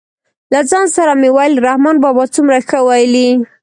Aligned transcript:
له 0.53 0.59
ځان 0.69 0.87
سره 0.97 1.11
مې 1.21 1.29
ویل 1.35 1.53
رحمان 1.67 1.97
بابا 2.03 2.23
څومره 2.35 2.57
ښه 2.69 2.79
ویلي. 2.87 3.29